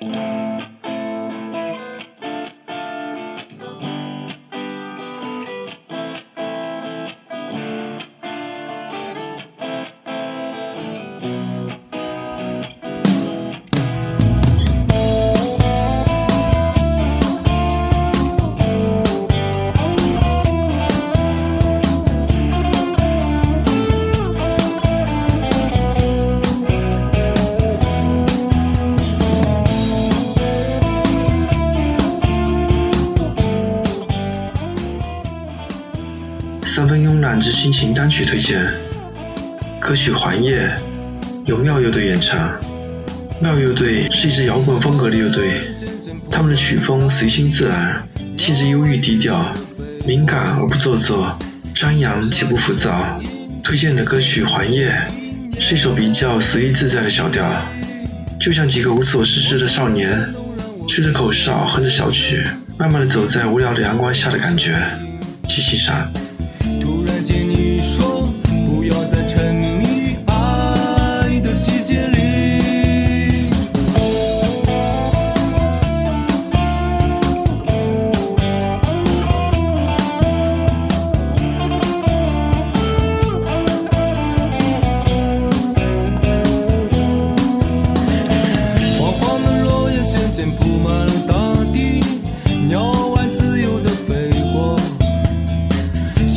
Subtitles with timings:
[0.00, 0.37] Mm-hmm.
[36.78, 38.64] 三分慵懒之心情单曲推荐，
[39.80, 40.60] 歌曲《环夜》
[41.44, 42.56] 由妙乐队演唱。
[43.40, 45.62] 妙乐队是一支摇滚风格的乐队，
[46.30, 48.00] 他们的曲风随心自然，
[48.36, 49.52] 气质忧郁低调，
[50.06, 51.36] 敏感而不做作，
[51.74, 53.20] 张扬且不浮躁。
[53.64, 54.94] 推荐的歌曲《环夜》
[55.60, 57.44] 是一首比较随意自在的小调，
[58.38, 60.16] 就像几个无所事事的少年，
[60.86, 62.44] 吹着口哨，哼着小曲，
[62.78, 64.80] 慢慢的走在无聊的阳光下的感觉，
[65.48, 66.08] 继续上。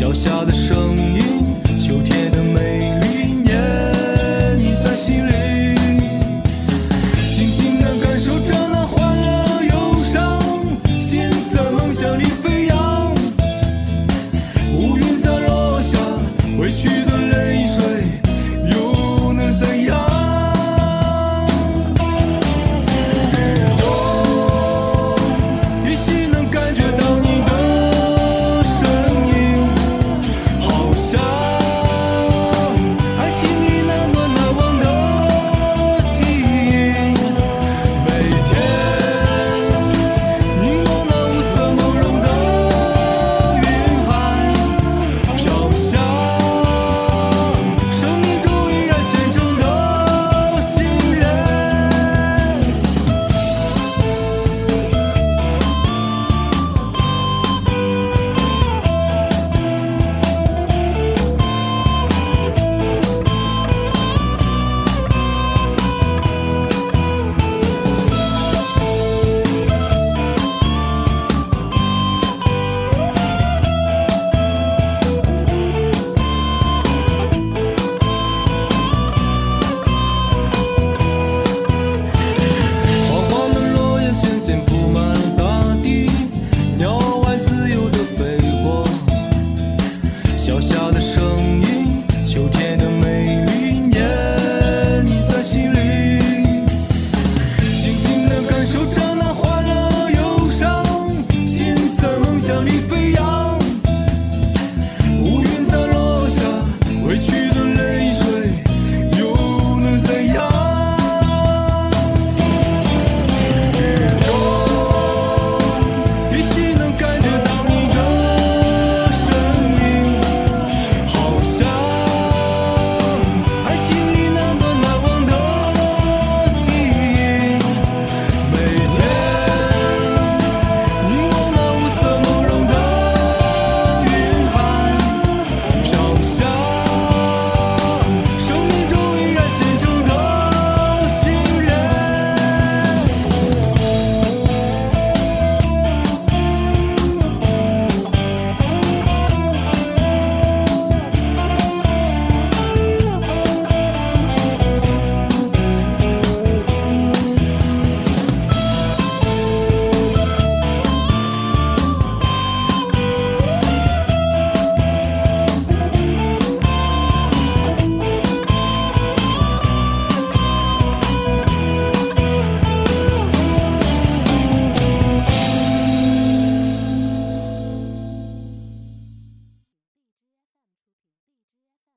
[0.02, 1.46] 脚下的声音
[1.78, 5.76] 秋天的美丽年你在心里。
[7.32, 10.42] 静静地感受着那欢乐忧伤
[11.00, 13.14] 心在梦想里飞扬。
[14.74, 16.00] 乌云在落下
[16.58, 16.90] 委屈